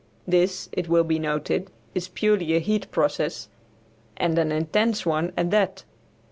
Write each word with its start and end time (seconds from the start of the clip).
This, 0.27 0.67
it 0.71 0.89
will 0.89 1.03
be 1.03 1.19
noted, 1.19 1.69
is 1.93 2.07
purely 2.07 2.55
a 2.55 2.59
heat 2.59 2.89
process, 2.89 3.49
and 4.17 4.35
an 4.39 4.51
intense 4.51 5.05
one 5.05 5.31
at 5.37 5.51
that. 5.51 5.83